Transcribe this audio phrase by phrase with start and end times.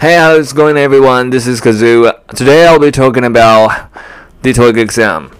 [0.00, 1.30] Hey, how's it going everyone?
[1.30, 2.12] This is Kazoo.
[2.28, 3.90] Today I'll be talking about
[4.42, 5.30] the TOEIC exam.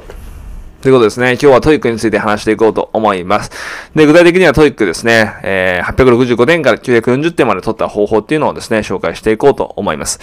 [0.82, 1.34] ということですね。
[1.34, 3.52] 今日は TOEIC について話していこうと思います。
[3.94, 10.18] で、具体的には TOEIC ですね、えー、865点から940点まで取った方法っていうのをですね、紹介していこうと思います。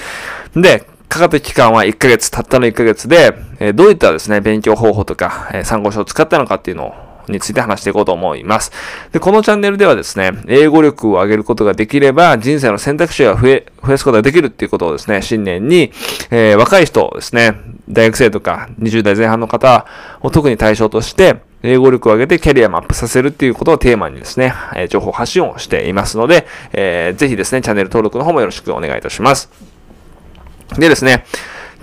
[0.53, 8.71] で、かかった期間は1ヶ月、たったの1ヶ月で、えー、どういったですね、勉強方法とか、えー、参考書を使ったのかっていうのをについて話していこうと思います。
[9.11, 15.91] で、このチャンネルではですね、英語力を上げることができれば、人生の選択肢が増え、増やすことができるっていうことをですね、新年に、
[16.31, 17.55] えー、若い人ですね、
[17.89, 19.85] 大学生とか20代前半の方
[20.21, 29.49] を特に対象として、英語力を上げてキャリアもアップさせるっていうことをテーマにですね、え情報発信をしていますので、えー、ぜひですね、チャンネル登録の方もよろしくお願いいたします。
[30.77, 31.25] でですね、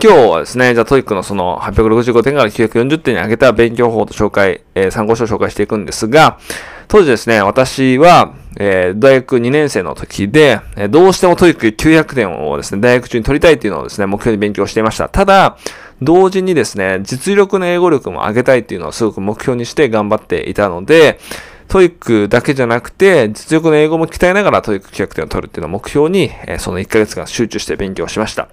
[0.04, 6.40] 今日はですね、じゃあ TOEIC のその865点から940点に上げた勉強法と紹介、えー、参考書を紹介していくんですが、
[6.88, 15.08] 当時ですね、私は、えー、大学2年生の時で、えー、どうしても TOEIC 900点をですね、大学中に取りたいっていうのをですね、目標に勉強していました。
[15.08, 15.56] ただ、
[16.00, 21.20] 同時にですね、実力の英語力も上げたいっていうのをすごく目標にして頑張っていたので、
[21.68, 28.48] TOEIC だけじゃなくて、実力の英語も鍛えながら TOEIC 900点を取るっていうのを目標に、えー、その1ヶ月間集中して勉強しました。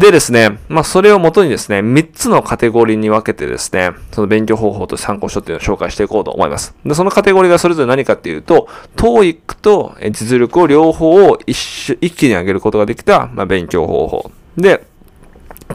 [0.00, 6.74] でですね、まあそれをもとにですね、3つのカテゴリーに分けてですね、その勉強方法と参考書っていうのを紹介していこうと思います。
[6.86, 14.30] で、そのカテゴリーがそれぞれ何かっていうと、TOEIC と実力を両方を一一気に上げることができた、まあ、勉強方法。
[14.56, 14.86] で、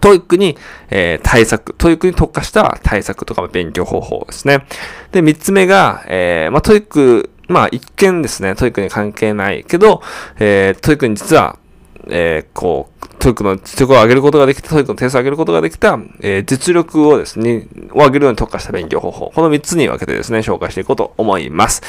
[0.01, 0.57] TOEICに、
[0.89, 4.65] えー、対策、 TOEICに特化した対策とか勉強方法ですね。
[5.11, 10.01] で、三つ目が、えー、まあ、 TOEIC、まあ、一見ですね、 TOEICに関係ないけど、
[10.39, 11.59] えー、 TOEICに実は、
[12.09, 19.31] えー、こう、 TOEICの実力を上げることができた、 TOEICの点数を上げることができた、えー、実力をですね、を上げるように特化した勉強方法。
[19.33, 21.81] この3つに分けてですね、紹介していこうと思います。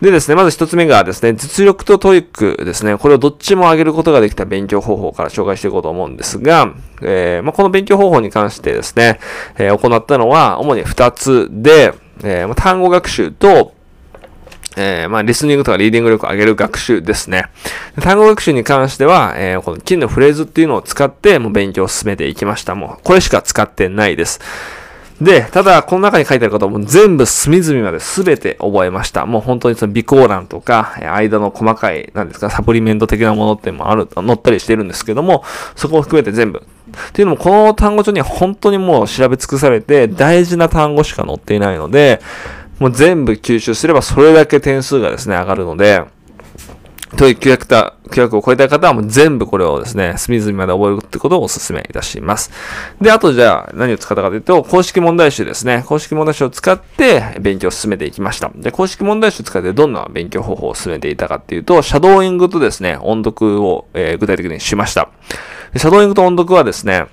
[0.00, 6.72] でですね、まず1つ目がですね、実力と TOEICですね、これをどっちも上げることができた勉強方法から紹介していこうと思うんですが、
[7.02, 9.18] えー、まあ、この勉強方法に関してですね、
[9.58, 13.72] え、行ったのは主に2つで、えー、単語学習と、
[14.78, 17.46] えー、まあ、リスニングとかリーディング力を上げる学習ですね。
[18.00, 22.74] 単語学習に関しては、えー、この金のフレーズっていうのを使って、もう勉強を進めていきました。
[22.74, 24.40] もう、これしか使ってないです。
[25.20, 29.26] で、ただ、この中に書いてあることも全部隅々まで全て覚えました。
[29.26, 35.42] もう本当にその備考欄とか、間の細かい、なんですか、サプリメント的なものってもある、載ったりしてるんですけども、
[35.74, 36.60] そこを含めて全部。
[36.60, 42.20] っていうのも、この単語帳には本当にもう調べ尽くされて、大事な単語しか載っていないので、
[42.78, 46.04] もう全部吸収すればそれだけ点数がですね、上がるので、
[47.16, 52.50] という900た、900を超えた方はもう全部これをですね、隅々まで覚えるってことをお勧めいたします。
[53.00, 55.84] で、あとじゃあ何を使ったかというと、公式問題集ですね。
[55.86, 58.50] 公式問題集を使って勉強を進めていきました。
[58.54, 65.08] で、公式問題集を使ってどんな勉強方法を進めていたかっていうと、シャドーイングとですね、音読を、えー、具体的にしました。
[65.76, 67.06] シャドーイングと音読はですね、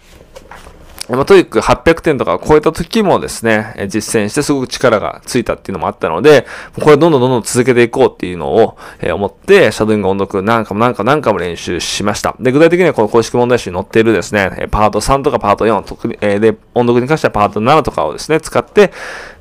[1.09, 6.45] まあ、 TOEIC800点とか超えた時もですね、実践してすごく力がついたっていうのもあったので、
[6.81, 8.77] これどんどんどんどん続けていこうっていうのを、
[9.13, 12.35] 思って、シャドウイング音読何回も何回も何回も練習しました。
[12.39, 18.91] で、具体的にはこの公式問題集に載っているですね、パート3とかパート4、特に、で、音読に関してはパート7とかをですね、使って、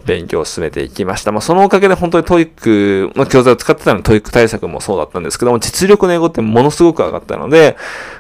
[0.05, 1.33] 勉強を進めていきました。
[1.33, 7.77] まあ、そのおかげで本当に TOEICの教材を使ってたので、 TOEIC対策もそうだったんですけども、実力の英語ってものすごく上がったので、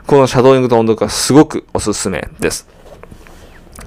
[0.06, 2.66] このシャドウイングと音読はすごくおすすめです。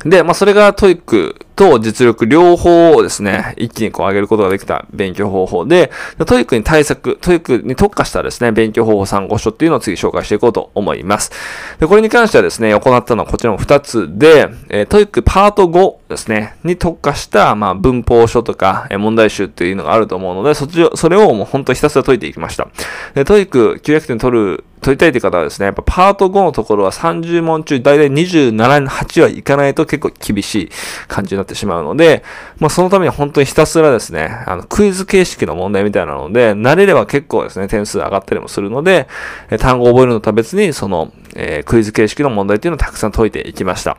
[0.06, 5.92] で、まあ、それが TOEICと実力両方をですね、一気にこう上げることができた勉強方法で、
[6.26, 11.32] TOEICに対策、 TOEICに特化したですね、勉強方法参考書っていうのを次紹介していこうと思います。
[11.80, 22.68] で、これに関してはですね、行ったのはこちらの2つで、えー、 TOEICパート5ですね、に特化した、まあ、文法書とか、え、問題集っていうのがあると思うので、そっちを、それをもう本当ひたすら解いていきました。
[23.16, 30.70] で、 TOEIC900点取る取りたいという方はですね、やっぱパート5のところは30問中大体27、8はいかないと結構厳しい
[31.08, 32.24] 感じになっててしまうので、
[32.60, 39.08] まあそのために本当にひたすらですね、あのクイズ形式の問題みたいなので、慣れれば結構ですね、点数上がったりもするので、
[39.50, 43.98] え単語を覚えるのとは別に、その、えー、クイズ形式の問題っていうのをたくさん解いていきました。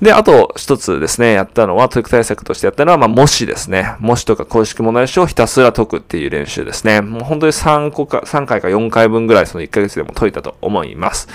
[0.00, 3.94] で、あと一つですね、やったのは、 TOEIC対策としてやったのは、まあ、模試ですね。
[3.98, 7.00] 模試とか公式問題集をひたすら解くっていう練習ですね。
[7.00, 11.28] もう本当に3個か、3回か4回分ぐらいその1ヶ月でも解いたと思います。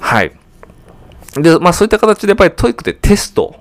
[0.00, 0.32] はい。
[1.34, 3.56] で、まあそういった形でやっぱり TOEICってテスト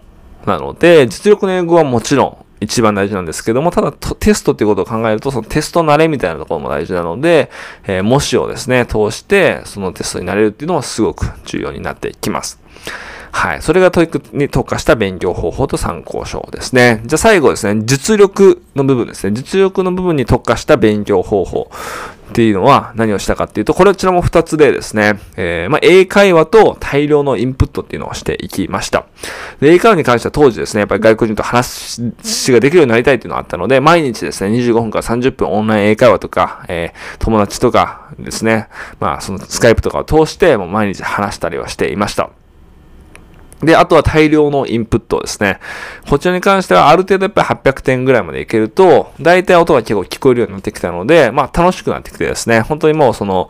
[0.46, 7.50] なので、実力の英語はもちろん一番大事なんですけども、ただテストっていうことを考えると、そのテスト慣れみたいなところも大事なので、
[7.86, 12.60] えー、模試をですね、通して、そのテストに慣れるっていうのはすごく重要になってきます。
[13.36, 13.62] はい。
[13.62, 17.02] それが TOEICに特化した勉強方法と参考書ですね。
[17.06, 19.34] じゃあ最後ですね、実力の部分ですね。
[19.36, 21.70] 実力の部分に特化した勉強方法
[22.30, 29.06] っていうのは何をしたかっていうと、これちらも2つでですね、えー、まあ、英会話と大量のインプットっていうのをしていきました。
[29.60, 38.70] で、英会話に関しては当時ですね、やっぱり外国人と話しができるようになりたいっていうのがあったので、毎日ですね、25分から30分オンライン英会話とか、えー、友達とかですね、
[39.02, 42.30] まあ、そのスカイプとかを通して、もう毎日話したりはしていました。
[43.62, 45.60] で、あとは大量のインプットですね。
[46.10, 53.50] こちらに関してはある程度やっぱり800点ぐらいまでいけると、大体音が結構聞こえるようになってきたので、まあ楽しくなってきてですね、本当にもうその、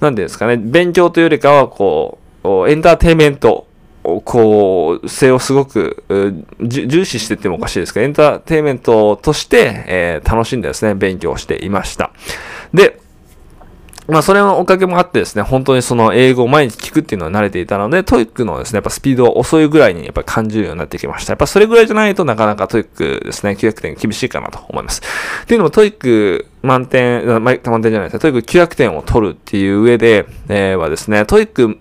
[0.00, 3.66] なんていうんですかね、勉強というよりかは、こう、エンターテイメント、
[4.02, 6.04] こう、性をすごく、
[6.60, 12.10] 重視してってもおかしいですけど、エンターテイメントとして、えー、楽しんでですね、勉強していました。
[14.08, 21.32] まあ、それのおかげもあってですね、本当にその英語を毎日聞くっていうのは慣れていたので、 TOEICのですね、やっぱスピードは遅いぐらいにやっぱ感じるようになってきました。
[21.32, 25.02] やっぱそれぐらいじゃないとなかなか TOEICですね、900点厳しいかなと思います。
[25.44, 31.78] っていうのも TOEIC満点、満点じゃないです TOEIC900点を取るっていう上で、えー、はですね、 TOEIC、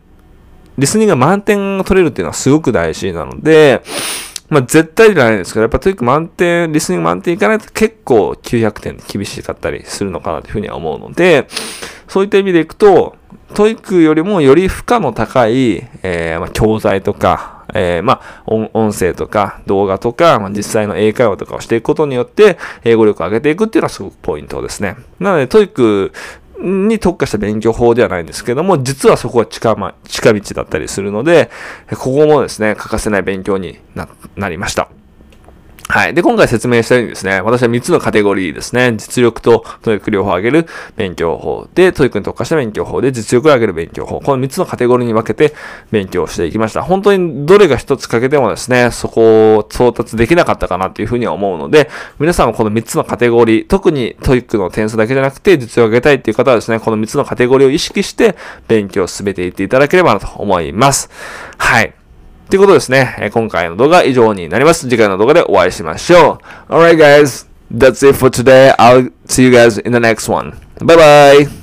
[0.77, 3.81] リスニングが満点を取れるっていうのはすごく大事なので、
[4.51, 11.47] まあ、絶対じゃないですけど、やっぱ TOEIC満点、リスニング満点いかないと結構900点厳しかったりするのかなというふうには思うので、
[12.11, 13.15] そういった意味でいくと、
[13.53, 24.97] TOEICよりもより負荷の高い、えー、まあ、教材とか、えー、まあ、音声とか動画とか、まあ、実際の英会話とかをしていくことによって、英語力を上げていくっていうのはすごくポイントですね。
[25.21, 26.11] なので、 TOEIC
[26.59, 31.49] に特化した勉強法ではないんですけども、実はそこは近,、ま、近道だったりするので、
[31.91, 33.79] ここもですね、欠かせない勉強に
[34.35, 34.89] なりました。
[35.91, 36.13] はい。
[36.13, 38.93] で、今回説明したようにですね、私は3つのカテゴリーですね。
[38.95, 40.65] 実力と TOEIC両方上げる
[40.95, 44.21] 勉強法で、 TOEICに特化した勉強法で、実力を上げる勉強法。
[44.21, 45.53] この3つのカテゴリーに分けて
[45.91, 46.81] 勉強していきました。
[46.81, 51.89] 本当にどれが1つ欠けてもですね、そこを到達できなかったかなというふうには思うので、
[52.19, 58.37] 皆さんもこの3つのカテゴリー、特に TOEICの点数だけじゃなくて、実力を上げたいっていう方はですね、この3つのカテゴリーを意識して
[58.69, 61.09] 勉強を進めていっていただければなと思います。
[61.57, 62.00] はい。
[62.51, 63.31] ということですね。
[63.33, 64.81] 今回の動画は以上になります。
[64.81, 66.37] 次回の動画でお会いしましょ
[66.69, 66.73] う。
[66.73, 68.75] Alright guys, that's it for today.
[68.75, 70.51] I'll see you guys in the next one.
[70.81, 71.60] Bye bye!